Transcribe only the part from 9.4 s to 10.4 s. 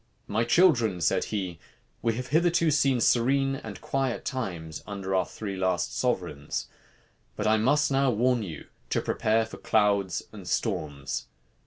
for clouds